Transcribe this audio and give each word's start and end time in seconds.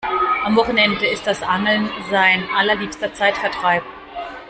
Am 0.45 0.55
Wochenende 0.55 1.05
ist 1.05 1.27
das 1.27 1.43
Angeln 1.43 1.87
sein 2.09 2.49
allerliebster 2.57 3.13
Zeitvertreib. 3.13 3.83